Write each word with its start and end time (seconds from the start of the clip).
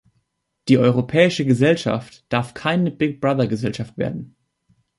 Die 0.67 0.79
europäische 0.79 1.45
Gesellschaft 1.45 2.25
darf 2.29 2.55
keine 2.55 2.89
"Big-Brother"Gesellschaft 2.89 3.99
werden. 3.99 4.35